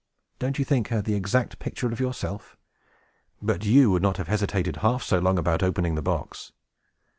[0.39, 2.57] Don't you think her the exact picture of yourself?
[3.39, 6.53] But you would not have hesitated half so long about opening the box."